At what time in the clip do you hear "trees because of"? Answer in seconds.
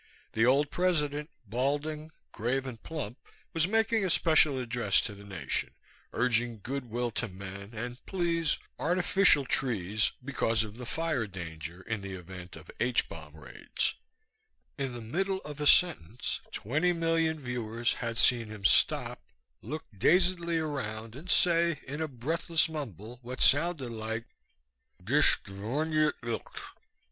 9.45-10.77